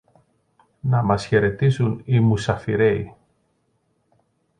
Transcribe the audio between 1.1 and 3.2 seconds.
χαιρετήσουν οι μουσαφιρέοι